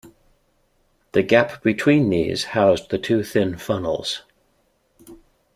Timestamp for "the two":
2.89-3.21